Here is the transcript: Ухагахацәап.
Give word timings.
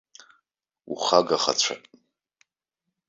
Ухагахацәап. 0.93 1.83